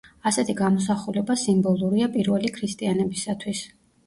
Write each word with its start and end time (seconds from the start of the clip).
ასეთი 0.29 0.53
გამოსახულება 0.61 1.35
სიმბოლურია 1.41 2.09
პირველი 2.17 2.51
ქრისტიანებისათვის. 2.57 3.63